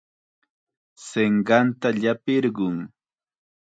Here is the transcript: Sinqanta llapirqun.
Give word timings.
Sinqanta 1.07 1.87
llapirqun. 2.01 2.77